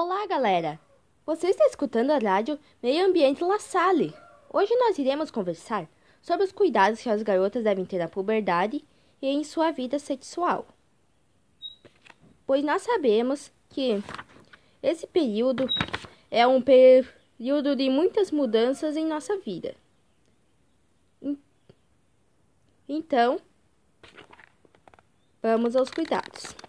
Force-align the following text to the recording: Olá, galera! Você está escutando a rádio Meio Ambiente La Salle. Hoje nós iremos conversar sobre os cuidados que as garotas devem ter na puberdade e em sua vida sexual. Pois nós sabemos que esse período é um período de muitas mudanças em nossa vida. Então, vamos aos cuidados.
Olá, 0.00 0.24
galera! 0.28 0.78
Você 1.26 1.48
está 1.48 1.66
escutando 1.66 2.12
a 2.12 2.18
rádio 2.18 2.56
Meio 2.80 3.04
Ambiente 3.04 3.42
La 3.42 3.58
Salle. 3.58 4.14
Hoje 4.48 4.72
nós 4.76 4.96
iremos 4.96 5.28
conversar 5.28 5.88
sobre 6.22 6.44
os 6.44 6.52
cuidados 6.52 7.00
que 7.00 7.10
as 7.10 7.20
garotas 7.20 7.64
devem 7.64 7.84
ter 7.84 7.98
na 7.98 8.06
puberdade 8.06 8.84
e 9.20 9.26
em 9.26 9.42
sua 9.42 9.72
vida 9.72 9.98
sexual. 9.98 10.68
Pois 12.46 12.62
nós 12.62 12.82
sabemos 12.82 13.50
que 13.70 14.00
esse 14.80 15.04
período 15.04 15.66
é 16.30 16.46
um 16.46 16.62
período 16.62 17.74
de 17.74 17.90
muitas 17.90 18.30
mudanças 18.30 18.96
em 18.96 19.04
nossa 19.04 19.36
vida. 19.38 19.74
Então, 22.88 23.40
vamos 25.42 25.74
aos 25.74 25.90
cuidados. 25.90 26.67